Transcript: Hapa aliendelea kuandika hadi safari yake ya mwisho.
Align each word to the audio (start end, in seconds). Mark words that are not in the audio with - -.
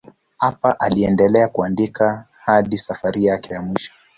Hapa 0.37 0.79
aliendelea 0.79 1.47
kuandika 1.47 2.27
hadi 2.33 2.77
safari 2.77 3.25
yake 3.25 3.53
ya 3.53 3.61
mwisho. 3.61 3.91